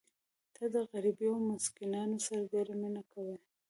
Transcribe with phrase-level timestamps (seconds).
[0.55, 3.37] ته د غریبو او مسکینانو سره ډېره مینه کوې.